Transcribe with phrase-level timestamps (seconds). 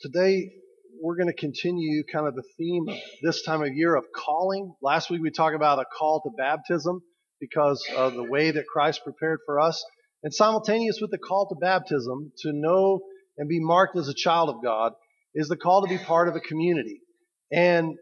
[0.00, 0.50] Today,
[1.00, 4.74] we're going to continue kind of the theme of this time of year of calling.
[4.82, 7.00] Last week we talked about a call to baptism
[7.40, 9.84] because of the way that Christ prepared for us.
[10.22, 13.02] And simultaneous with the call to baptism, to know
[13.38, 14.92] and be marked as a child of God,
[15.34, 17.00] is the call to be part of a community.
[17.52, 17.94] And uh,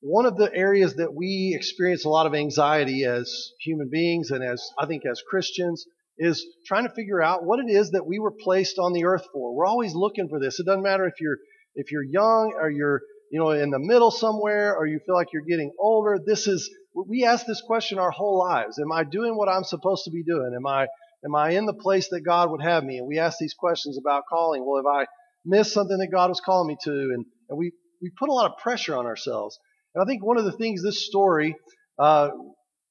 [0.00, 4.44] one of the areas that we experience a lot of anxiety as human beings and
[4.44, 5.84] as, I think, as Christians
[6.18, 9.24] is trying to figure out what it is that we were placed on the earth
[9.32, 9.54] for.
[9.54, 10.58] We're always looking for this.
[10.58, 11.38] It doesn't matter if you're
[11.74, 15.28] if you're young or you're you know in the middle somewhere or you feel like
[15.32, 16.18] you're getting older.
[16.24, 18.78] This is we ask this question our whole lives.
[18.78, 20.52] Am I doing what I'm supposed to be doing?
[20.56, 20.86] Am I
[21.24, 22.98] am I in the place that God would have me?
[22.98, 24.64] And we ask these questions about calling.
[24.66, 25.06] Well, if I
[25.44, 28.50] missed something that God was calling me to, and, and we we put a lot
[28.50, 29.58] of pressure on ourselves.
[29.94, 31.56] And I think one of the things this story
[31.98, 32.28] uh,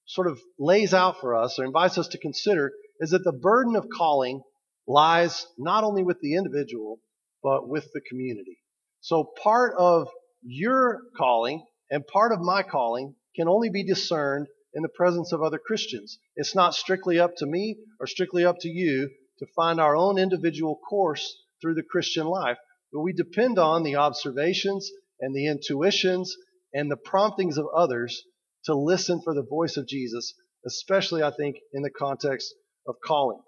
[0.07, 3.75] sort of lays out for us or invites us to consider is that the burden
[3.75, 4.41] of calling
[4.87, 6.99] lies not only with the individual,
[7.41, 8.57] but with the community.
[9.01, 10.07] So part of
[10.43, 15.41] your calling and part of my calling can only be discerned in the presence of
[15.41, 16.19] other Christians.
[16.35, 19.09] It's not strictly up to me or strictly up to you
[19.39, 22.57] to find our own individual course through the Christian life,
[22.91, 26.35] but we depend on the observations and the intuitions
[26.73, 28.23] and the promptings of others
[28.65, 30.33] to listen for the voice of Jesus,
[30.65, 32.53] especially, I think, in the context
[32.87, 33.39] of calling.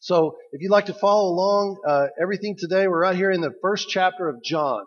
[0.00, 3.54] So if you'd like to follow along uh, everything today, we're right here in the
[3.62, 4.84] first chapter of John.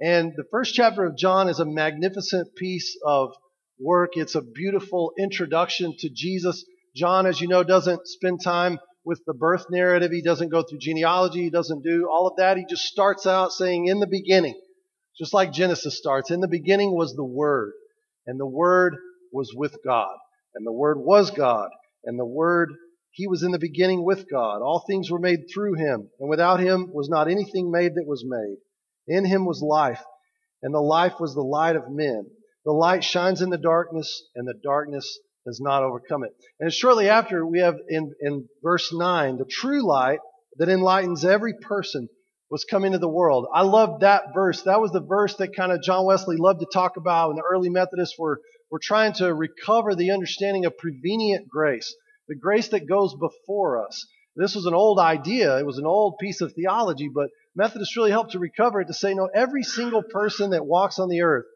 [0.00, 3.32] And the first chapter of John is a magnificent piece of
[3.78, 4.12] work.
[4.14, 6.64] It's a beautiful introduction to Jesus.
[6.96, 10.10] John, as you know, doesn't spend time with the birth narrative.
[10.10, 11.42] He doesn't go through genealogy.
[11.42, 12.56] He doesn't do all of that.
[12.56, 14.58] He just starts out saying, in the beginning,
[15.18, 17.72] just like Genesis starts, in the beginning was the Word,
[18.26, 18.96] and the Word
[19.32, 20.16] was with God,
[20.54, 21.68] and the Word was God,
[22.04, 22.70] and the Word
[23.14, 24.60] he was in the beginning with God.
[24.60, 28.24] All things were made through him, and without him was not anything made that was
[28.26, 28.56] made.
[29.06, 30.02] In him was life,
[30.62, 32.26] and the life was the light of men.
[32.64, 36.32] The light shines in the darkness, and the darkness has not overcome it.
[36.58, 40.18] And shortly after, we have in, in verse 9, the true light
[40.56, 42.08] that enlightens every person
[42.50, 43.46] was come into the world.
[43.54, 44.62] I love that verse.
[44.62, 47.48] That was the verse that kind of John Wesley loved to talk about when the
[47.48, 48.40] early Methodists were,
[48.72, 51.94] were trying to recover the understanding of prevenient grace
[52.28, 54.06] the grace that goes before us.
[54.36, 55.58] This was an old idea.
[55.58, 58.94] It was an old piece of theology, but Methodists really helped to recover it to
[58.94, 61.46] say, no, every single person that walks on the earth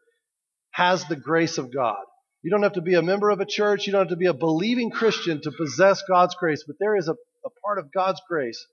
[0.71, 1.97] has the grace of God.
[2.41, 3.85] You don't have to be a member of a church.
[3.85, 7.09] You don't have to be a believing Christian to possess God's grace, but there is
[7.09, 7.13] a,
[7.45, 8.65] a part of God's grace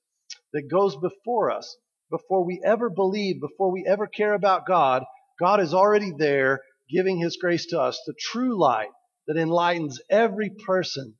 [0.53, 1.77] that goes before us.
[2.09, 5.03] Before we ever believe, before we ever care about God,
[5.41, 8.91] God is already there giving His grace to us, the true light
[9.27, 11.17] that enlightens every person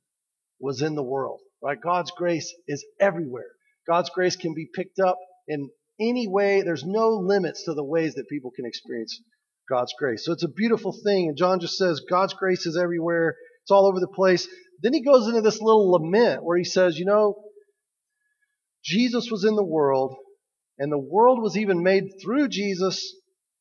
[0.59, 1.79] was in the world, right?
[1.79, 3.51] God's grace is everywhere.
[3.87, 5.69] God's grace can be picked up in
[5.99, 6.61] any way.
[6.61, 9.19] There's no limits to the ways that people can experience
[9.69, 10.25] God's grace.
[10.25, 11.29] So it's a beautiful thing.
[11.29, 13.35] And John just says God's grace is everywhere.
[13.63, 14.47] It's all over the place.
[14.81, 17.35] Then he goes into this little lament where he says, you know,
[18.83, 20.15] Jesus was in the world
[20.77, 23.13] and the world was even made through Jesus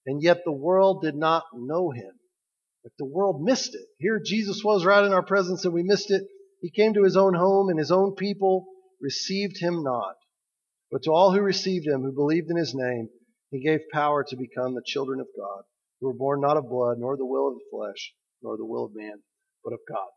[0.06, 2.12] and yet the world did not know him.
[2.84, 3.86] But the world missed it.
[3.98, 6.22] Here Jesus was right in our presence and we missed it.
[6.60, 8.66] He came to his own home, and his own people
[9.00, 10.16] received him not.
[10.90, 13.08] But to all who received him, who believed in his name,
[13.50, 15.62] he gave power to become the children of God,
[16.00, 18.86] who were born not of blood, nor the will of the flesh, nor the will
[18.86, 19.22] of man,
[19.64, 20.08] but of God.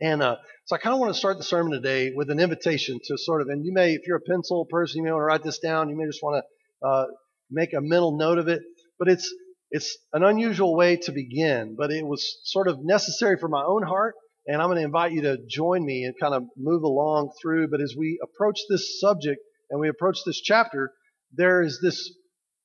[0.00, 2.98] And uh, so I kind of want to start the sermon today with an invitation
[3.04, 5.26] to sort of, and you may, if you're a pencil person, you may want to
[5.26, 5.88] write this down.
[5.88, 7.06] You may just want to uh,
[7.50, 8.62] make a mental note of it.
[8.98, 9.32] But it's
[9.70, 13.82] it's an unusual way to begin, but it was sort of necessary for my own
[13.82, 14.14] heart
[14.46, 17.68] and I'm going to invite you to join me and kind of move along through.
[17.68, 19.40] But as we approach this subject
[19.70, 20.92] and we approach this chapter,
[21.32, 22.12] there is this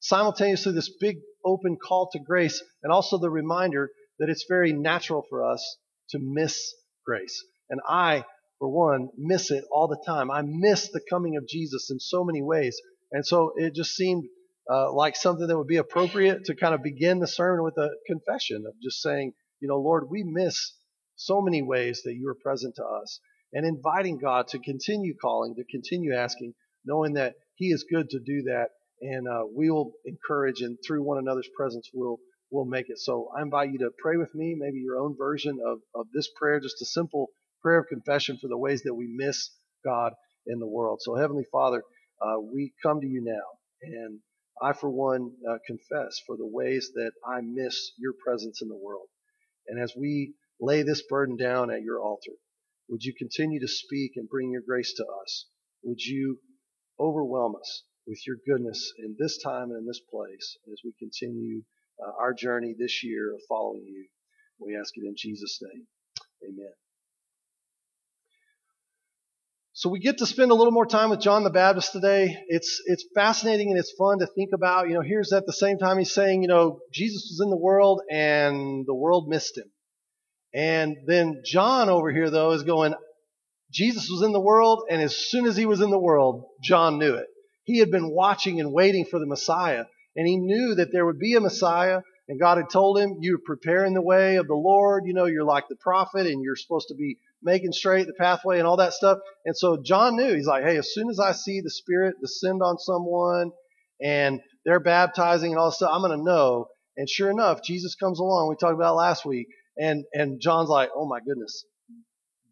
[0.02, 5.26] simultaneously this big open call to grace and also the reminder that it's very natural
[5.30, 5.78] for us
[6.10, 6.74] to miss
[7.06, 7.44] grace.
[7.70, 8.26] And I,
[8.60, 10.30] for one, miss it all the time.
[10.30, 12.80] I miss the coming of Jesus in so many ways.
[13.12, 14.26] And so it just seemed
[14.70, 17.90] uh, like something that would be appropriate to kind of begin the sermon with a
[18.06, 20.74] confession of just saying, you know, Lord, we miss
[21.20, 23.20] so many ways that you are present to us
[23.52, 26.54] and inviting God to continue calling, to continue asking,
[26.86, 28.70] knowing that He is good to do that.
[29.02, 32.20] And uh, we will encourage and through one another's presence, we'll,
[32.52, 33.00] we'll make it.
[33.00, 36.30] So I invite you to pray with me, maybe your own version of, of this
[36.40, 37.28] prayer, just a simple
[37.62, 39.50] prayer of confession for the ways that we miss
[39.84, 40.14] God
[40.48, 41.00] in the world.
[41.02, 41.84] So Heavenly Father,
[42.22, 44.20] uh, we come to you now and
[44.62, 48.76] I, for one, uh, confess for the ways that I miss your presence in the
[48.76, 49.08] world.
[49.68, 52.34] And as we lay this burden down at your altar.
[52.90, 55.46] Would you continue to speak and bring your grace to us?
[55.84, 56.40] Would you
[57.00, 61.62] overwhelm us with your goodness in this time and in this place as we continue
[62.04, 64.08] uh, our journey this year of following you.
[64.60, 65.86] We ask it in Jesus' name.
[66.44, 66.74] Amen.
[69.74, 72.36] So we get to spend a little more time with John the Baptist today.
[72.48, 74.90] It's it's fascinating and it's fun to think about.
[74.90, 77.58] You know, here's at the same time he's saying, you know, Jesus was in the
[77.58, 79.72] world and the world missed him.
[80.54, 82.94] And then John over here though is going,
[83.72, 86.98] Jesus was in the world and as soon as he was in the world, John
[86.98, 87.28] knew it.
[87.64, 89.86] He had been watching and waiting for the Messiah
[90.16, 93.40] and he knew that there would be a Messiah and God had told him, you're
[93.44, 95.06] preparing the way of the Lord.
[95.08, 98.60] You know, you're like the prophet and you're supposed to be making straight the pathway
[98.60, 99.18] and all that stuff.
[99.46, 102.62] And so John knew, he's like, hey, as soon as I see the Spirit descend
[102.62, 103.52] on someone
[104.00, 106.68] and they're baptizing and all this stuff, I'm going to know.
[106.98, 108.48] And sure enough, Jesus comes along.
[108.48, 109.48] We talked about last week.
[109.80, 111.66] And, and John's like, oh my goodness,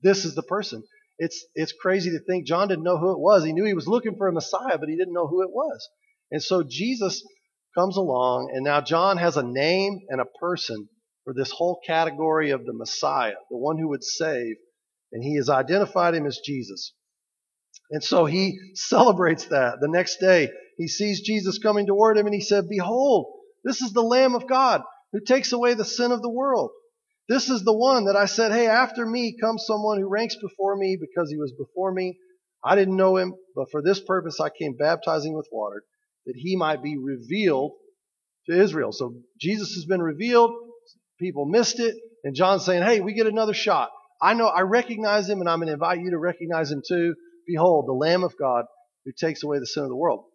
[0.01, 0.83] this is the person.
[1.19, 3.43] It's, it's crazy to think John didn't know who it was.
[3.43, 5.89] He knew he was looking for a Messiah, but he didn't know who it was.
[6.31, 7.23] And so Jesus
[7.75, 10.87] comes along, and now John has a name and a person
[11.23, 14.55] for this whole category of the Messiah, the one who would save
[15.11, 16.93] and he has identified him as Jesus.
[17.91, 19.79] And so he celebrates that.
[19.79, 23.27] The next day, he sees Jesus coming toward him and he said, Behold,
[23.63, 24.81] this is the Lamb of God
[25.13, 26.71] who takes away the sin of the world.
[27.27, 30.75] This is the one that I said, Hey, after me comes someone who ranks before
[30.75, 32.17] me because he was before me.
[32.63, 35.83] I didn't know him, but for this purpose I came baptizing with water,
[36.25, 37.73] that he might be revealed
[38.49, 38.91] to Israel.
[38.91, 40.51] So Jesus has been revealed.
[41.19, 41.95] People missed it.
[42.23, 43.89] And John's saying, Hey, we get another shot.
[44.21, 47.15] I know I recognize him and I'm going to invite you to recognize him too.
[47.45, 48.65] Behold, the Lamb of God
[49.05, 50.25] who takes away the sin of the world.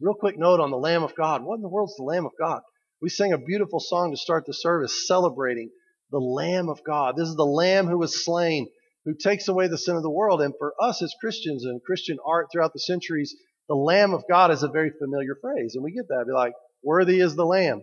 [0.00, 1.44] Real quick note on the Lamb of God.
[1.44, 2.62] What in the world is the Lamb of God?
[3.00, 5.70] We sang a beautiful song to start the service celebrating
[6.14, 7.16] the Lamb of God.
[7.16, 8.68] This is the Lamb who was slain,
[9.04, 10.40] who takes away the sin of the world.
[10.40, 13.34] And for us as Christians and Christian art throughout the centuries,
[13.68, 15.74] the Lamb of God is a very familiar phrase.
[15.74, 16.24] And we get that.
[16.26, 16.52] Be like,
[16.82, 17.82] worthy is the Lamb.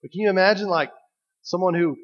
[0.00, 0.90] But can you imagine like
[1.42, 1.96] someone who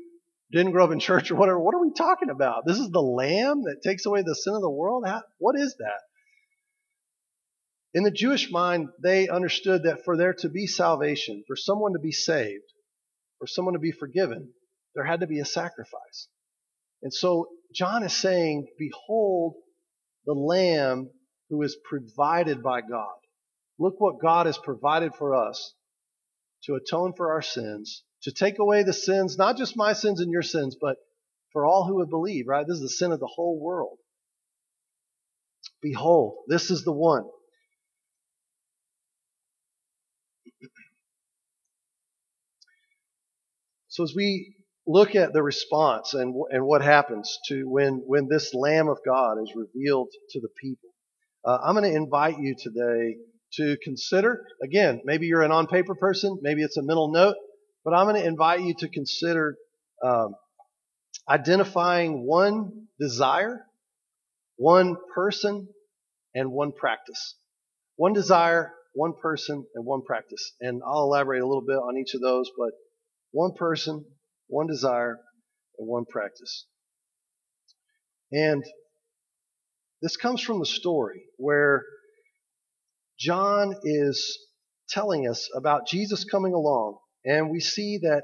[0.53, 1.61] didn't grow up in church or whatever.
[1.61, 2.65] What are we talking about?
[2.67, 5.05] This is the lamb that takes away the sin of the world?
[5.07, 6.01] How, what is that?
[7.95, 11.99] In the Jewish mind, they understood that for there to be salvation, for someone to
[11.99, 12.65] be saved,
[13.39, 14.53] for someone to be forgiven,
[14.95, 16.29] there had to be a sacrifice.
[17.03, 19.55] And so John is saying, Behold
[20.27, 21.11] the Lamb
[21.49, 23.17] who is provided by God.
[23.79, 25.75] Look what God has provided for us
[26.65, 30.31] to atone for our sins to take away the sins, not just my sins and
[30.31, 30.97] your sins, but
[31.53, 32.67] for all who would believe, right?
[32.67, 33.99] This is the sin of the whole world.
[35.81, 37.25] Behold, this is the one.
[43.93, 44.55] So as we
[44.91, 49.39] look at the response and, and what happens to when, when this Lamb of God
[49.41, 50.89] is revealed to the people,
[51.45, 53.17] uh, I'm going to invite you today
[53.55, 57.37] to consider, again, maybe you're an on paper person, maybe it's a mental note,
[57.85, 59.57] but I'm going to invite you to consider
[60.05, 60.35] um,
[61.29, 63.65] identifying one desire,
[64.57, 65.69] one person,
[66.35, 67.37] and one practice.
[67.95, 70.53] One desire, one person, and one practice.
[70.61, 72.71] And I'll elaborate a little bit on each of those, but
[73.31, 74.05] one person,
[74.51, 75.19] one desire,
[75.79, 76.67] and one practice.
[78.33, 78.63] And
[80.03, 81.85] this comes from the story where
[83.19, 84.39] John is
[84.89, 88.23] telling us about Jesus coming along and we see that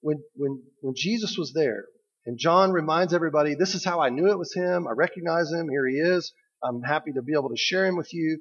[0.00, 1.86] when, when, when Jesus was there,
[2.26, 4.86] and John reminds everybody, this is how I knew it was him.
[4.86, 5.68] I recognize him.
[5.68, 6.32] Here he is.
[6.62, 8.40] I'm happy to be able to share him with you.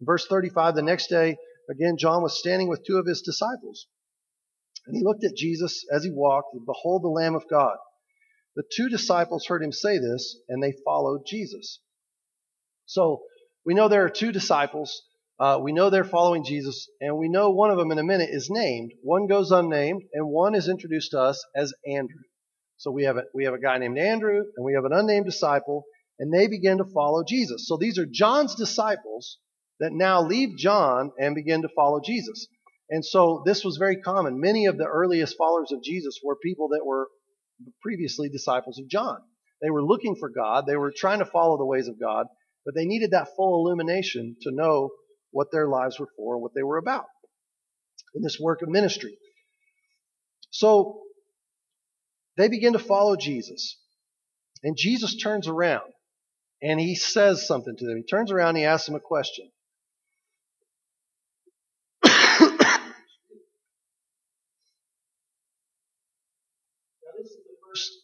[0.00, 1.36] In verse 35, the next day,
[1.70, 3.86] again, John was standing with two of his disciples.
[4.86, 7.76] And he looked at Jesus as he walked, and behold, the Lamb of God.
[8.54, 11.80] The two disciples heard him say this, and they followed Jesus.
[12.86, 13.22] So
[13.64, 15.02] we know there are two disciples
[15.38, 18.30] uh, we know they're following Jesus, and we know one of them in a minute
[18.32, 18.92] is named.
[19.02, 22.22] One goes unnamed, and one is introduced to us as Andrew.
[22.78, 25.26] So we have a, we have a guy named Andrew, and we have an unnamed
[25.26, 25.84] disciple,
[26.18, 27.68] and they begin to follow Jesus.
[27.68, 29.38] So these are John's disciples
[29.78, 32.48] that now leave John and begin to follow Jesus.
[32.88, 34.40] And so this was very common.
[34.40, 37.08] Many of the earliest followers of Jesus were people that were
[37.82, 39.18] previously disciples of John.
[39.60, 40.66] They were looking for God.
[40.66, 42.26] They were trying to follow the ways of God,
[42.64, 44.90] but they needed that full illumination to know
[45.30, 47.06] what their lives were for and what they were about
[48.14, 49.18] in this work of ministry.
[50.50, 51.00] So
[52.36, 53.78] they begin to follow Jesus.
[54.62, 55.92] And Jesus turns around
[56.62, 57.96] and he says something to them.
[57.96, 59.50] He turns around and he asks them a question.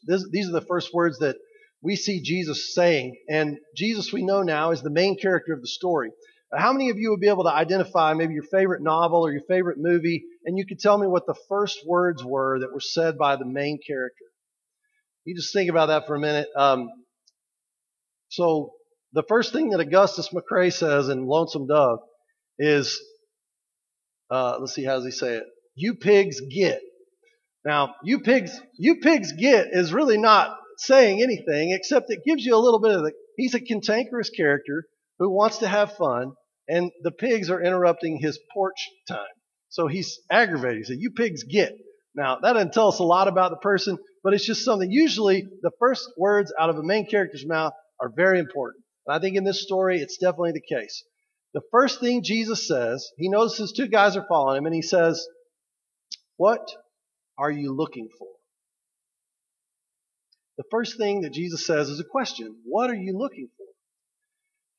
[0.05, 1.37] This, these are the first words that
[1.83, 3.17] we see Jesus saying.
[3.29, 6.11] And Jesus, we know now, is the main character of the story.
[6.55, 9.43] How many of you would be able to identify maybe your favorite novel or your
[9.49, 13.17] favorite movie, and you could tell me what the first words were that were said
[13.17, 14.26] by the main character?
[15.25, 16.49] You just think about that for a minute.
[16.57, 16.88] Um,
[18.29, 18.73] so
[19.12, 22.00] the first thing that Augustus McCrae says in Lonesome Dove
[22.59, 23.00] is,
[24.31, 25.45] uh, let's see, how does he say it?
[25.75, 26.81] You pigs get.
[27.64, 32.57] Now, you pigs, you pigs get is really not saying anything except it gives you
[32.57, 34.85] a little bit of the, he's a cantankerous character
[35.19, 36.33] who wants to have fun
[36.69, 39.19] and the pigs are interrupting his porch time.
[39.69, 40.78] So he's aggravated.
[40.78, 41.73] He said, you pigs get.
[42.14, 44.90] Now, that doesn't tell us a lot about the person, but it's just something.
[44.90, 48.85] Usually the first words out of a main character's mouth are very important.
[49.07, 51.04] And I think in this story, it's definitely the case.
[51.54, 55.26] The first thing Jesus says, he notices two guys are following him and he says,
[56.37, 56.66] what
[57.42, 58.28] are you looking for?
[60.58, 62.56] The first thing that Jesus says is a question.
[62.64, 63.66] What are you looking for?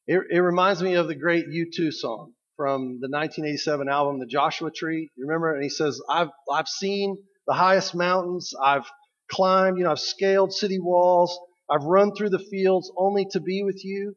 [0.08, 4.72] It, it reminds me of the great U2 song from the 1987 album, The Joshua
[4.72, 5.10] Tree.
[5.16, 5.54] You remember?
[5.54, 7.18] And he says, I've, I've seen
[7.48, 8.54] the highest mountains.
[8.64, 8.90] I've
[9.30, 11.38] climbed, you know, I've scaled city walls.
[11.70, 14.16] I've run through the fields only to be with you,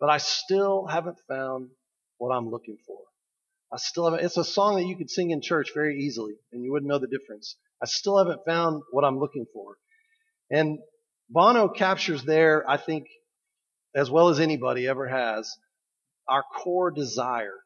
[0.00, 1.68] but I still haven't found
[2.18, 2.98] what I'm looking for.
[3.72, 6.62] I still haven't, it's a song that you could sing in church very easily and
[6.62, 7.56] you wouldn't know the difference.
[7.82, 9.76] I still haven't found what I'm looking for.
[10.50, 10.78] And
[11.28, 13.06] Bono captures there, I think,
[13.94, 15.50] as well as anybody ever has,
[16.28, 17.58] our core desire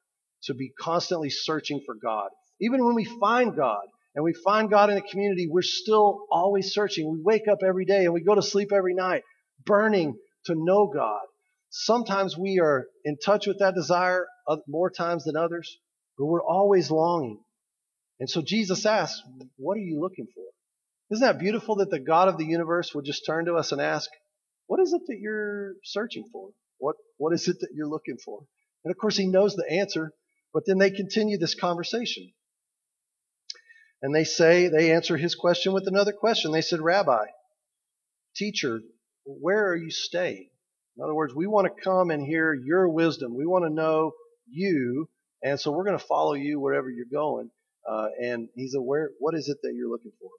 [0.44, 2.28] to be constantly searching for God.
[2.60, 6.72] Even when we find God and we find God in a community, we're still always
[6.72, 7.10] searching.
[7.10, 9.22] We wake up every day and we go to sleep every night
[9.64, 11.22] burning to know God.
[11.70, 15.78] Sometimes we are in touch with that desire uh, more times than others,
[16.16, 17.40] but we're always longing.
[18.18, 19.22] And so Jesus asks,
[19.56, 20.44] what are you looking for?
[21.10, 23.80] Isn't that beautiful that the God of the universe would just turn to us and
[23.80, 24.10] ask,
[24.66, 26.50] what is it that you're searching for?
[26.78, 28.40] What, what is it that you're looking for?
[28.84, 30.12] And of course, he knows the answer,
[30.52, 32.32] but then they continue this conversation.
[34.02, 36.52] And they say, they answer his question with another question.
[36.52, 37.24] They said, Rabbi,
[38.34, 38.80] teacher,
[39.24, 40.48] where are you staying?
[40.96, 43.36] In other words, we want to come and hear your wisdom.
[43.36, 44.12] We want to know
[44.48, 45.08] you.
[45.42, 47.50] And so we're going to follow you wherever you're going.
[47.88, 50.30] Uh, and he's aware, what is it that you're looking for?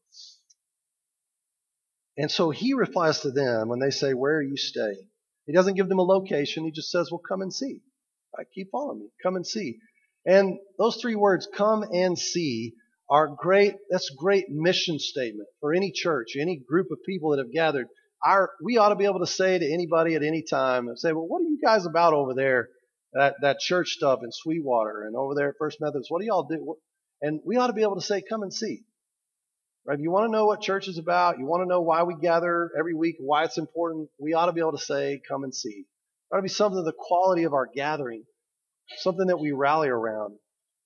[2.18, 5.08] And so he replies to them when they say, Where are you staying?
[5.46, 6.66] He doesn't give them a location.
[6.66, 7.82] He just says, Well, come and see.
[8.36, 8.48] Right?
[8.54, 9.10] Keep following me.
[9.22, 9.78] Come and see.
[10.26, 12.74] And those three words, come and see,
[13.10, 13.76] are great.
[13.90, 17.88] That's great mission statement for any church, any group of people that have gathered.
[18.26, 21.14] Our, we ought to be able to say to anybody at any time and say,
[21.14, 22.68] well, what are you guys about over there?
[23.14, 26.12] That, that church stuff in Sweetwater and over there at First Methodist.
[26.12, 26.76] What do y'all do?
[27.22, 28.84] And we ought to be able to say, come and see.
[29.86, 29.96] Right?
[29.96, 32.16] If you want to know what church is about, you want to know why we
[32.16, 35.56] gather every week, why it's important, we ought to be able to say, come and
[35.56, 35.86] see.
[35.86, 38.24] It ought to be something of the quality of our gathering,
[38.98, 40.36] something that we rally around,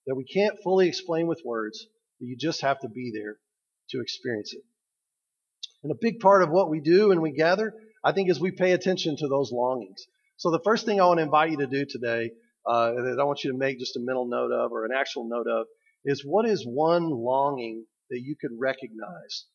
[0.06, 1.88] that we can't fully explain with words,
[2.20, 3.38] but you just have to be there
[3.90, 4.62] to experience it.
[5.84, 7.74] And a big part of what we do when we gather,
[8.04, 10.06] I think, is we pay attention to those longings.
[10.38, 12.32] So the first thing I want to invite you to do today,
[12.68, 15.28] uh, that I want you to make just a mental note of or an actual
[15.28, 15.66] note of,
[16.06, 19.46] is what is one longing that you could recognize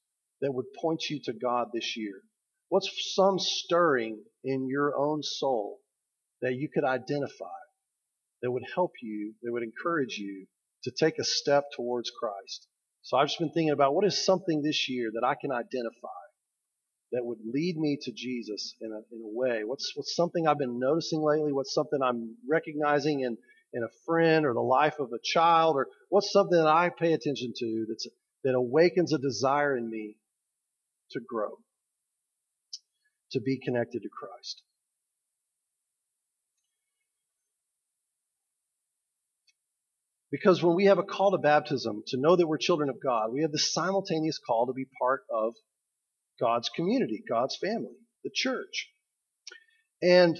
[0.40, 2.22] that would point you to God this year?
[2.68, 5.78] What's some stirring in your own soul
[6.42, 7.46] that you could identify
[8.42, 10.46] that would help you, that would encourage you
[10.84, 12.68] to take a step towards Christ?
[13.02, 16.08] So I've just been thinking about what is something this year that I can identify
[17.12, 19.62] that would lead me to Jesus in a, in a way?
[19.64, 21.52] What's, what's something I've been noticing lately?
[21.52, 23.38] What's something I'm recognizing in,
[23.76, 25.76] in a friend or the life of a child?
[25.76, 28.08] Or what's something that I pay attention to that's
[28.46, 30.16] that awakens a desire in me
[31.10, 31.58] to grow,
[33.32, 34.62] to be connected to Christ.
[40.30, 43.32] Because when we have a call to baptism, to know that we're children of God,
[43.32, 45.54] we have the simultaneous call to be part of
[46.38, 48.90] God's community, God's family, the church.
[50.02, 50.36] And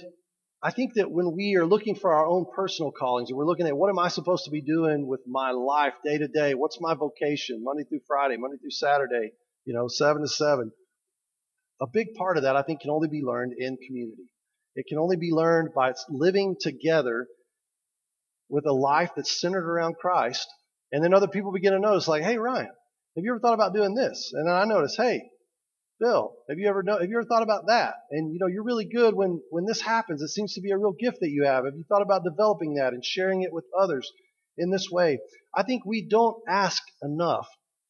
[0.61, 3.67] I think that when we are looking for our own personal callings and we're looking
[3.67, 6.55] at what am I supposed to be doing with my life day to day?
[6.55, 9.33] What's my vocation Monday through Friday, Monday through Saturday,
[9.65, 10.71] you know, seven to seven?
[11.79, 14.31] A big part of that I think can only be learned in community.
[14.75, 17.27] It can only be learned by living together
[18.49, 20.47] with a life that's centered around Christ.
[20.91, 22.71] And then other people begin to notice like, hey, Ryan,
[23.15, 24.31] have you ever thought about doing this?
[24.33, 25.21] And then I notice, hey,
[25.99, 27.95] Bill, have you ever know, have you ever thought about that?
[28.11, 30.21] And you know, you're really good when when this happens.
[30.21, 31.65] It seems to be a real gift that you have.
[31.65, 34.11] Have you thought about developing that and sharing it with others
[34.57, 35.19] in this way?
[35.55, 37.47] I think we don't ask enough.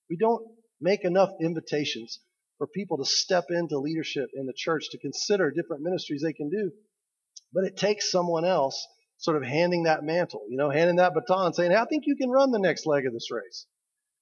[0.10, 0.42] We don't
[0.80, 2.20] make enough invitations
[2.58, 6.50] for people to step into leadership in the church to consider different ministries they can
[6.50, 6.72] do.
[7.54, 8.88] But it takes someone else
[9.18, 12.16] sort of handing that mantle, you know, handing that baton, saying, hey, I think you
[12.16, 13.66] can run the next leg of this race.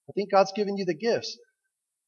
[0.10, 1.38] I think God's given you the gifts.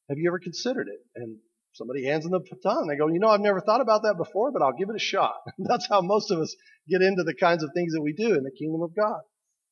[0.08, 1.00] Have you ever considered it?
[1.14, 1.38] And
[1.78, 2.88] somebody hands them the baton.
[2.88, 5.00] They go, you know, I've never thought about that before, but I'll give it a
[5.00, 5.36] shot.
[5.58, 6.54] That's how most of us
[6.88, 9.20] get into the kinds of things that we do in the kingdom of God.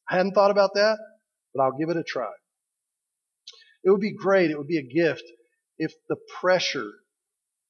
[0.08, 0.98] I hadn't thought about that,
[1.52, 2.30] but I'll give it a try.
[3.84, 4.50] It would be great.
[4.50, 5.24] It would be a gift
[5.78, 6.90] if the pressure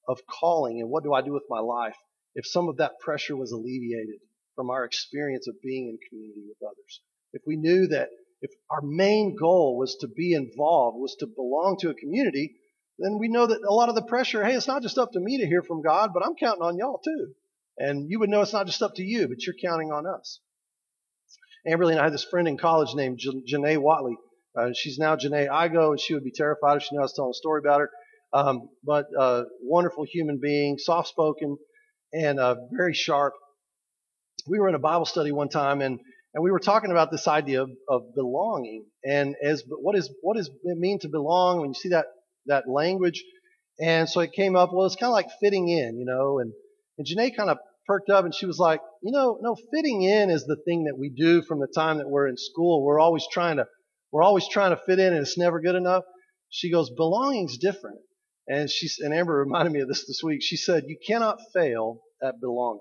[0.07, 1.97] of calling and what do I do with my life,
[2.35, 4.21] if some of that pressure was alleviated
[4.55, 7.01] from our experience of being in community with others.
[7.33, 8.09] If we knew that
[8.41, 12.55] if our main goal was to be involved, was to belong to a community,
[12.99, 15.21] then we know that a lot of the pressure, hey, it's not just up to
[15.21, 17.33] me to hear from God, but I'm counting on y'all too.
[17.79, 20.41] And you would know it's not just up to you, but you're counting on us.
[21.69, 24.17] Amberly and I had this friend in college named Janae Watley.
[24.59, 27.13] Uh, she's now Janae Igo, and she would be terrified if she knew I was
[27.13, 27.91] telling a story about her.
[28.33, 31.59] Um, but uh, wonderful human being, soft spoken,
[32.13, 33.35] and uh, very sharp.
[34.49, 36.01] We were in a Bible study one time, and
[36.37, 40.37] and we were talking about this idea of, of belonging and as what is what
[40.37, 42.05] does it mean to belong when you see that
[42.47, 43.23] that language.
[43.81, 44.71] And so it came up.
[44.73, 46.39] Well, it's kind of like fitting in, you know.
[46.39, 46.53] And
[46.99, 50.31] and Janae kind of perked up and she was like, you know, no, fitting in
[50.31, 52.85] is the thing that we do from the time that we're in school.
[52.85, 53.67] We're always trying to
[54.13, 56.05] we're always trying to fit in, and it's never good enough.
[56.49, 57.99] She goes, belonging's different.
[58.49, 60.41] And she and Amber reminded me of this this week.
[60.43, 62.81] She said, you cannot fail at belonging.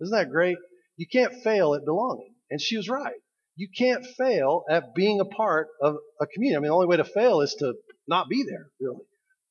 [0.00, 0.58] Isn't that great?
[0.96, 2.34] You can't fail at belonging.
[2.50, 3.14] And she was right.
[3.56, 6.56] You can't fail at being a part of a community.
[6.56, 7.74] I mean, the only way to fail is to
[8.06, 9.04] not be there, really.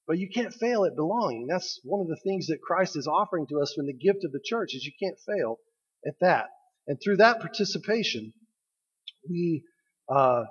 [0.08, 1.48] But you can't fail at belonging.
[1.48, 4.32] That's one of the things that Christ is offering to us from the gift of
[4.32, 5.60] the church is you can't fail
[6.06, 6.50] at that.
[6.88, 8.34] And through that participation,
[9.30, 9.64] we
[10.10, 10.44] uh,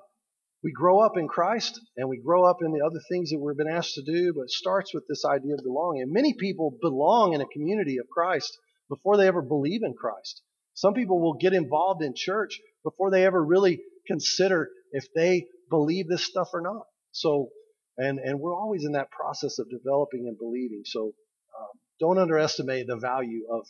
[0.62, 3.56] we grow up in Christ and we grow up in the other things that we've
[3.56, 4.32] been asked to do.
[4.32, 6.02] But it starts with this idea of belonging.
[6.02, 8.56] And many people belong in a community of Christ
[8.88, 10.42] before they ever believe in Christ.
[10.75, 16.09] Some people will get involved in church before they ever really consider if they believe
[16.09, 16.87] this stuff or not.
[17.11, 17.50] So,
[17.99, 20.83] and, and we're always in that process of developing and believing.
[20.85, 21.14] So,
[21.59, 21.68] um,
[22.00, 23.66] don't underestimate the value of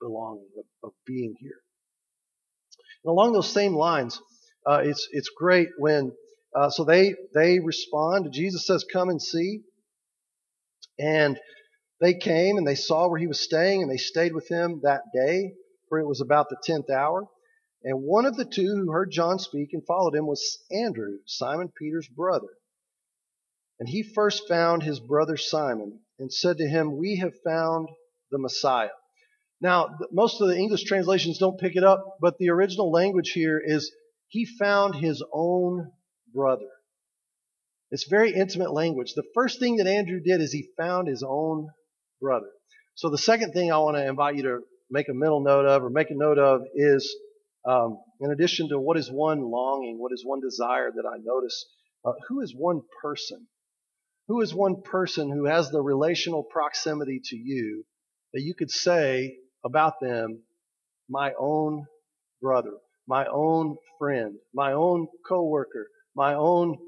[0.00, 1.60] belonging, of, of being here.
[3.04, 4.20] And along those same lines,
[4.66, 6.12] uh, it's, it's great when,
[6.54, 8.32] uh, so they, they respond.
[8.32, 9.60] Jesus says, come and see.
[10.98, 11.38] And
[12.00, 15.02] they came and they saw where he was staying and they stayed with him that
[15.14, 15.54] day
[15.88, 17.24] for it was about the tenth hour.
[17.82, 21.70] And one of the two who heard John speak and followed him was Andrew, Simon
[21.78, 22.48] Peter's brother.
[23.80, 27.88] And he first found his brother Simon and said to him, We have found
[28.30, 28.90] the Messiah.
[29.60, 33.60] Now, most of the English translations don't pick it up, but the original language here
[33.64, 33.90] is
[34.28, 35.90] he found his own
[36.32, 36.68] brother.
[37.90, 39.14] It's very intimate language.
[39.14, 41.68] The first thing that Andrew did is he found his own
[42.20, 42.50] brother.
[42.94, 44.60] So the second thing I want to invite you to
[44.90, 47.14] make a mental note of or make a note of is,
[47.64, 51.66] um, in addition to what is one longing, what is one desire that I notice,
[52.04, 53.46] uh, who is one person?
[54.28, 57.84] Who is one person who has the relational proximity to you
[58.32, 60.42] that you could say about them,
[61.10, 61.84] my own
[62.40, 62.72] brother,
[63.06, 66.78] my own friend, my own coworker, my own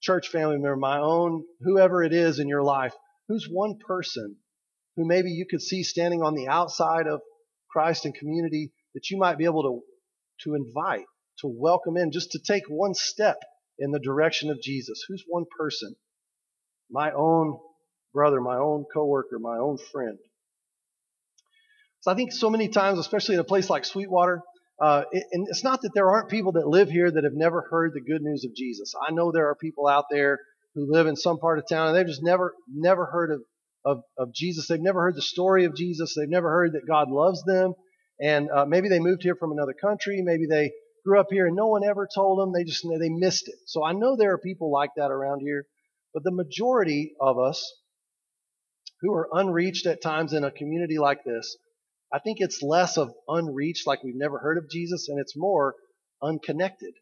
[0.00, 2.94] church family member, my own whoever it is in your life,
[3.28, 4.36] who's one person
[4.96, 7.20] who maybe you could see standing on the outside of
[7.70, 9.82] Christ and community that you might be able to,
[10.44, 11.06] to invite,
[11.38, 13.38] to welcome in, just to take one step
[13.78, 15.04] in the direction of Jesus.
[15.08, 15.94] Who's one person?
[16.92, 17.58] My own
[18.12, 20.18] brother, my own coworker, my own friend.
[22.00, 24.42] So I think so many times, especially in a place like Sweetwater,
[24.80, 27.66] uh, it, and it's not that there aren't people that live here that have never
[27.70, 28.92] heard the good news of Jesus.
[29.08, 30.38] I know there are people out there
[30.74, 33.42] who live in some part of town and they've just never, never heard of
[33.84, 34.68] of, of Jesus.
[34.68, 36.14] They've never heard the story of Jesus.
[36.14, 37.74] They've never heard that God loves them.
[38.20, 40.22] And uh, maybe they moved here from another country.
[40.22, 40.72] Maybe they
[41.04, 42.52] grew up here and no one ever told them.
[42.52, 43.56] They just they missed it.
[43.66, 45.66] So I know there are people like that around here.
[46.14, 47.72] But the majority of us
[49.00, 51.56] who are unreached at times in a community like this,
[52.12, 55.74] I think it's less of unreached, like we've never heard of Jesus, and it's more
[56.22, 56.94] unconnected.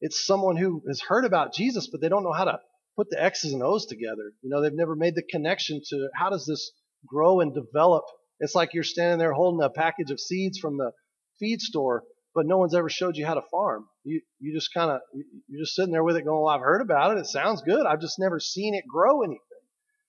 [0.00, 2.60] It's someone who has heard about Jesus, but they don't know how to
[2.96, 4.32] put the X's and O's together.
[4.42, 6.72] You know, they've never made the connection to how does this
[7.06, 8.04] grow and develop.
[8.40, 10.92] It's like you're standing there holding a package of seeds from the
[11.38, 12.02] feed store,
[12.36, 13.86] but no one's ever showed you how to farm.
[14.04, 15.00] You you just kind of
[15.48, 17.20] you're just sitting there with it going, well, I've heard about it.
[17.20, 17.86] It sounds good.
[17.86, 19.40] I've just never seen it grow anything.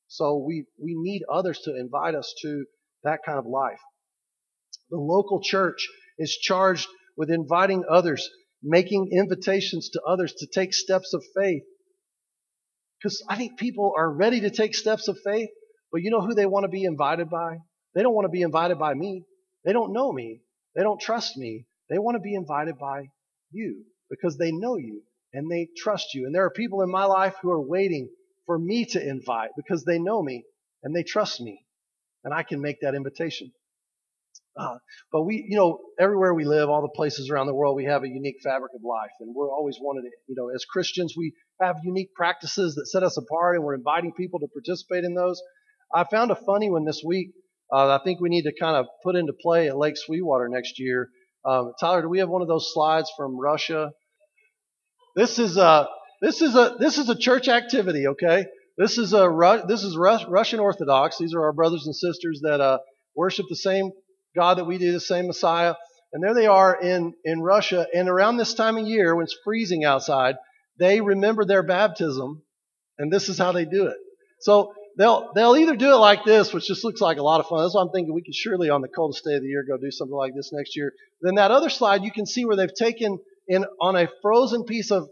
[0.09, 2.65] So we we need others to invite us to
[3.03, 3.79] that kind of life.
[4.89, 5.87] The local church
[6.19, 8.29] is charged with inviting others,
[8.61, 11.63] making invitations to others to take steps of faith
[12.99, 15.49] because I think people are ready to take steps of faith,
[15.91, 17.57] but you know who they want to be invited by?
[17.95, 19.23] They don't want to be invited by me.
[19.63, 20.41] They don't know me.
[20.75, 21.66] They don't trust me.
[21.89, 23.09] They want to be invited by
[23.51, 26.25] you because they know you and they trust you.
[26.25, 28.09] And there are people in my life who are waiting
[28.45, 30.45] for me to invite because they know me
[30.83, 31.65] and they trust me
[32.23, 33.51] and I can make that invitation.
[34.57, 34.77] Uh,
[35.11, 38.03] but we, you know, everywhere we live, all the places around the world, we have
[38.03, 41.33] a unique fabric of life, and we're always wanted to, you know, as Christians, we
[41.61, 45.41] have unique practices that set us apart, and we're inviting people to participate in those.
[45.93, 47.33] I found a funny one this week.
[47.71, 50.79] Uh, I think we need to kind of put into play at Lake Sweetwater next
[50.79, 51.09] year.
[51.45, 53.91] Um, Tyler, do we have one of those slides from Russia?
[55.15, 55.87] This is a
[56.21, 58.07] this is a this is a church activity.
[58.07, 58.45] Okay,
[58.77, 61.17] this is a this is Russian Orthodox.
[61.17, 62.79] These are our brothers and sisters that uh,
[63.15, 63.91] worship the same
[64.35, 65.75] God that we do, the same Messiah.
[66.13, 67.85] And there they are in, in Russia.
[67.93, 70.35] And around this time of year, when it's freezing outside,
[70.79, 72.43] they remember their baptism.
[72.97, 73.97] And this is how they do it.
[74.39, 77.47] So they'll, they'll either do it like this, which just looks like a lot of
[77.47, 77.61] fun.
[77.61, 79.77] That's why I'm thinking we could surely on the coldest day of the year go
[79.77, 80.93] do something like this next year.
[81.21, 84.91] Then that other slide, you can see where they've taken in on a frozen piece
[84.91, 85.07] of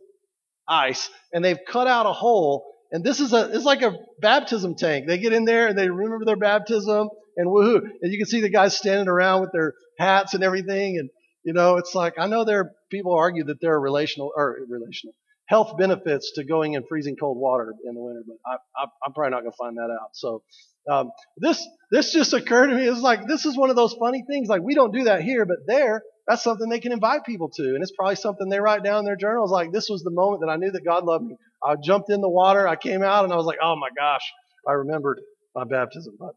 [0.67, 2.65] ice and they've cut out a hole.
[2.91, 5.07] And this is a, it's like a baptism tank.
[5.07, 7.81] They get in there and they remember their baptism and woohoo.
[8.01, 10.97] And you can see the guys standing around with their hats and everything.
[10.99, 11.09] And,
[11.43, 15.13] you know, it's like, I know there are people argue that they're relational, or relational,
[15.47, 19.31] health benefits to going in freezing cold water in the winter, but I, am probably
[19.31, 20.09] not going to find that out.
[20.13, 20.43] So,
[20.89, 22.87] um, this, this just occurred to me.
[22.87, 24.47] It's like, this is one of those funny things.
[24.47, 27.63] Like, we don't do that here, but there, that's something they can invite people to.
[27.63, 29.51] And it's probably something they write down in their journals.
[29.51, 31.37] Like, this was the moment that I knew that God loved me.
[31.63, 32.67] I jumped in the water.
[32.67, 34.31] I came out and I was like, oh my gosh,
[34.67, 35.19] I remembered
[35.55, 36.15] my baptism.
[36.19, 36.35] But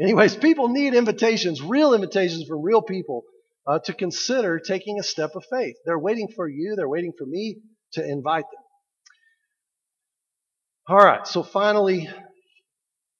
[0.00, 3.24] Anyways, people need invitations, real invitations from real people
[3.66, 5.74] uh, to consider taking a step of faith.
[5.84, 7.58] They're waiting for you, they're waiting for me
[7.92, 8.62] to invite them.
[10.88, 12.08] All right, so finally,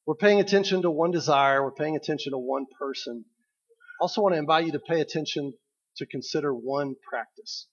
[0.07, 3.25] we're paying attention to one desire, we're paying attention to one person.
[4.01, 5.53] I also, want to invite you to pay attention
[5.97, 7.67] to consider one practice.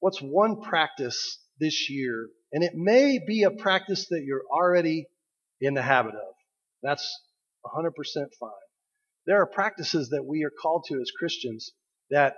[0.00, 2.28] What's one practice this year?
[2.52, 5.06] And it may be a practice that you're already
[5.60, 6.34] in the habit of.
[6.82, 7.20] That's
[7.64, 7.90] 100%
[8.40, 8.50] fine.
[9.26, 11.72] There are practices that we are called to as Christians
[12.10, 12.34] that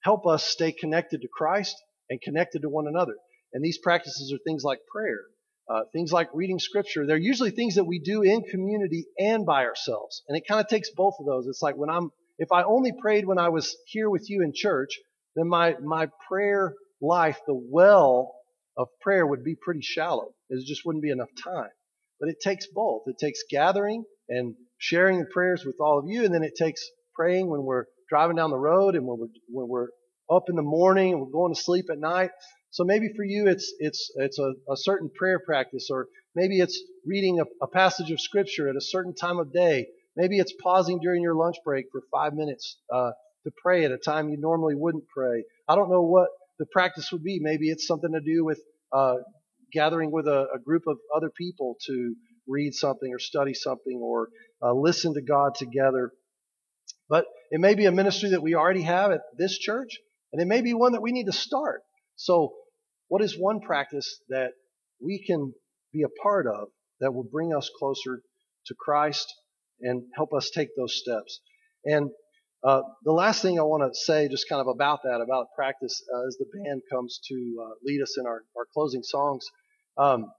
[0.00, 1.76] help us stay connected to Christ
[2.10, 3.16] and connected to one another.
[3.52, 5.20] And these practices are things like prayer,
[5.68, 7.06] uh, things like reading scripture.
[7.06, 10.22] They're usually things that we do in community and by ourselves.
[10.28, 11.46] And it kind of takes both of those.
[11.46, 14.52] It's like when I'm, if I only prayed when I was here with you in
[14.54, 14.98] church,
[15.36, 18.34] then my, my prayer life, the well
[18.76, 20.34] of prayer would be pretty shallow.
[20.48, 21.70] It just wouldn't be enough time.
[22.20, 23.02] But it takes both.
[23.06, 26.24] It takes gathering and sharing the prayers with all of you.
[26.24, 26.82] And then it takes
[27.14, 29.88] praying when we're driving down the road and when we're, when we're
[30.30, 32.30] up in the morning we're going to sleep at night.
[32.70, 36.80] So maybe for you it's, it's, it's a, a certain prayer practice or maybe it's
[37.06, 39.86] reading a, a passage of scripture at a certain time of day.
[40.16, 43.10] Maybe it's pausing during your lunch break for five minutes, uh,
[43.44, 45.44] to pray at a time you normally wouldn't pray.
[45.68, 47.40] I don't know what the practice would be.
[47.40, 48.60] Maybe it's something to do with,
[48.92, 49.16] uh,
[49.72, 52.14] gathering with a, a group of other people to
[52.46, 54.28] read something or study something or
[54.62, 56.12] uh, listen to God together.
[57.08, 59.98] But it may be a ministry that we already have at this church,
[60.34, 61.82] and it may be one that we need to start.
[62.16, 62.54] So,
[63.06, 64.50] what is one practice that
[65.00, 65.54] we can
[65.92, 68.20] be a part of that will bring us closer
[68.66, 69.32] to Christ
[69.80, 71.40] and help us take those steps?
[71.84, 72.10] And
[72.64, 76.02] uh, the last thing I want to say, just kind of about that, about practice,
[76.12, 79.46] uh, as the band comes to uh, lead us in our, our closing songs.
[79.96, 80.32] Um,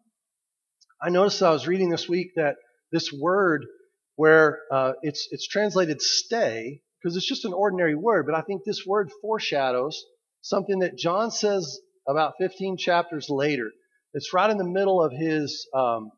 [1.01, 2.58] I noticed I was reading this week that
[2.91, 3.65] this word
[4.17, 8.63] where uh, it's it's translated stay because it's just an ordinary word, but I think
[8.63, 10.04] this word foreshadows
[10.41, 13.70] something that John says about 15 chapters later.
[14.15, 16.10] It's right in the middle of his um,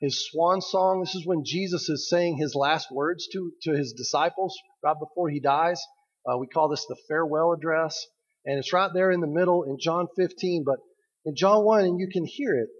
[0.00, 1.00] his swan song.
[1.00, 5.28] This is when Jesus is saying his last words to to his disciples right before
[5.28, 5.82] he dies.
[6.26, 8.06] Uh, we call this the farewell address,
[8.46, 10.64] and it's right there in the middle in John 15.
[10.64, 10.78] But
[11.26, 12.70] in John 1, and you can hear it.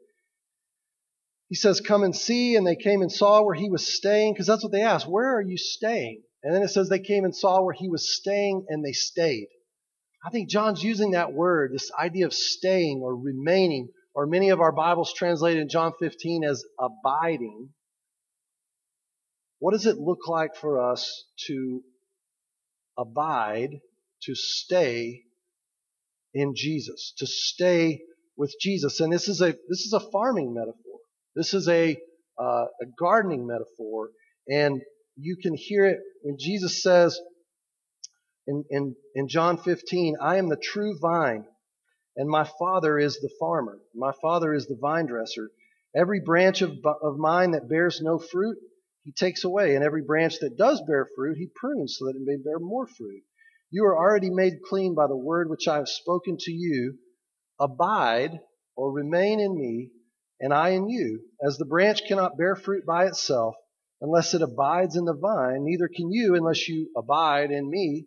[1.48, 2.56] He says, Come and see.
[2.56, 5.06] And they came and saw where he was staying, because that's what they asked.
[5.06, 6.22] Where are you staying?
[6.42, 9.48] And then it says they came and saw where he was staying, and they stayed.
[10.24, 14.60] I think John's using that word, this idea of staying or remaining, or many of
[14.60, 17.70] our Bibles translate in John 15 as abiding.
[19.58, 21.82] What does it look like for us to
[22.98, 23.80] abide,
[24.22, 25.22] to stay
[26.34, 28.02] in Jesus, to stay
[28.36, 29.00] with Jesus?
[29.00, 30.98] And this is a, this is a farming metaphor.
[31.34, 31.96] This is a,
[32.38, 34.10] uh, a gardening metaphor,
[34.48, 34.82] and
[35.16, 37.18] you can hear it when Jesus says
[38.46, 41.44] in, in, in John 15, I am the true vine,
[42.16, 43.78] and my Father is the farmer.
[43.94, 45.50] My Father is the vine dresser.
[45.94, 46.72] Every branch of,
[47.02, 48.58] of mine that bears no fruit,
[49.04, 52.22] he takes away, and every branch that does bear fruit, he prunes so that it
[52.24, 53.22] may bear more fruit.
[53.70, 56.98] You are already made clean by the word which I have spoken to you.
[57.60, 58.40] Abide
[58.76, 59.90] or remain in me,
[60.40, 61.20] and I in you.
[61.46, 63.54] As the branch cannot bear fruit by itself
[64.02, 68.04] unless it abides in the vine, neither can you unless you abide in me.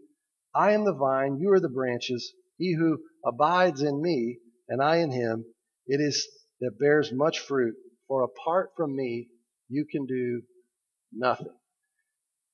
[0.54, 2.34] I am the vine, you are the branches.
[2.58, 5.46] He who abides in me, and I in him,
[5.88, 6.28] it is
[6.60, 7.76] that bears much fruit,
[8.08, 9.30] for apart from me,
[9.70, 10.42] you can do
[11.14, 11.54] nothing.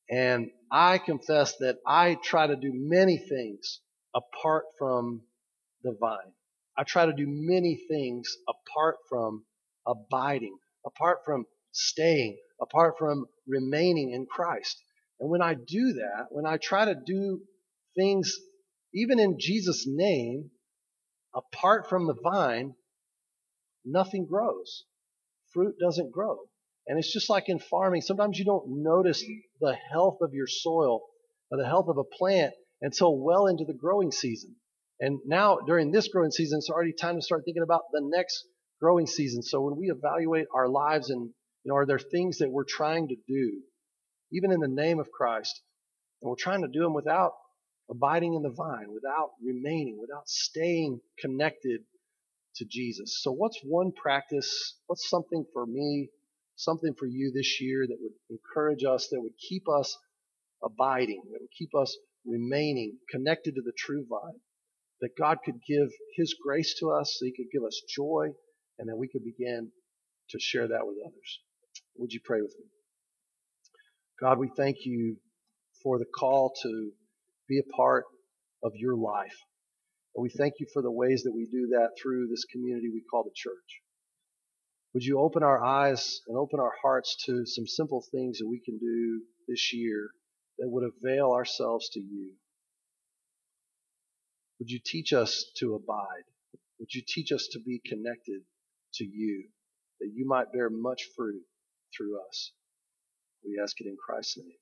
[0.10, 3.80] And I confess that I try to do many things
[4.14, 5.22] apart from
[5.84, 6.34] the vine.
[6.78, 9.46] I try to do many things apart from
[9.88, 14.82] abiding, apart from staying, apart from remaining in Christ.
[15.20, 17.42] And when I do that, when I try to do
[17.96, 18.38] things
[18.94, 20.52] even in Jesus' name,
[21.34, 22.76] apart from the vine,
[23.86, 24.86] nothing grows.
[25.54, 26.38] Fruit doesn't grow.
[26.88, 28.02] And it's just like in farming.
[28.02, 29.24] Sometimes you don't notice
[29.60, 31.02] the health of your soil
[31.52, 34.56] or the health of a plant until well into the growing season.
[35.00, 38.46] And now during this growing season, it's already time to start thinking about the next
[38.80, 39.42] growing season.
[39.42, 41.30] So when we evaluate our lives and,
[41.64, 43.62] you know, are there things that we're trying to do,
[44.32, 45.62] even in the name of Christ,
[46.22, 47.34] and we're trying to do them without
[47.90, 51.82] abiding in the vine, without remaining, without staying connected
[52.56, 53.20] to Jesus.
[53.22, 54.76] So what's one practice?
[54.88, 56.10] What's something for me,
[56.56, 59.98] something for you this year that would encourage us, that would keep us
[60.64, 64.40] abiding, that would keep us remaining connected to the true vine?
[65.02, 68.30] That God could give His grace to us, so He could give us joy,
[68.80, 69.72] and that we could begin
[70.30, 71.40] to share that with others.
[71.98, 72.66] Would you pray with me?
[74.20, 75.18] God, we thank you
[75.84, 76.92] for the call to
[77.48, 78.06] be a part
[78.64, 79.36] of your life.
[80.16, 83.04] And we thank you for the ways that we do that through this community we
[83.10, 83.82] call the church.
[84.94, 88.60] Would you open our eyes and open our hearts to some simple things that we
[88.60, 90.10] can do this year
[90.60, 92.34] that would avail ourselves to you?
[94.60, 96.26] Would you teach us to abide?
[96.80, 98.42] Would you teach us to be connected
[98.96, 99.46] to you,
[100.00, 101.42] that you might bear much fruit
[101.96, 102.52] through us?
[103.46, 104.61] We ask it in Christ's name.